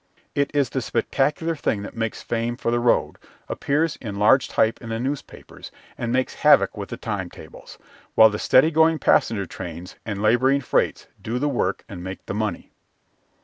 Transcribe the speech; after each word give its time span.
It 0.33 0.49
is 0.55 0.69
the 0.69 0.81
spectacular 0.81 1.55
thing 1.55 1.83
that 1.83 1.95
makes 1.95 2.23
fame 2.23 2.55
for 2.57 2.71
the 2.71 2.79
road, 2.79 3.19
appears 3.47 3.97
in 3.97 4.15
large 4.15 4.47
type 4.47 4.81
in 4.81 4.89
the 4.89 4.99
newspapers, 4.99 5.69
and 5.95 6.11
makes 6.11 6.33
havoc 6.33 6.75
with 6.75 6.89
the 6.89 6.97
time 6.97 7.29
tables, 7.29 7.77
while 8.15 8.31
the 8.31 8.39
steady 8.39 8.71
going 8.71 8.97
passenger 8.97 9.45
trains 9.45 9.97
and 10.03 10.19
labouring 10.19 10.61
freights 10.61 11.05
do 11.21 11.37
the 11.37 11.47
work 11.49 11.85
and 11.87 12.03
make 12.03 12.25
the 12.25 12.33
money. 12.33 12.71